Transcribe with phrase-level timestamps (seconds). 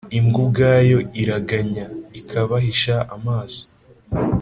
[0.17, 1.85] imbwa ubwayo iraganya,
[2.19, 3.63] ikabahisha amaso.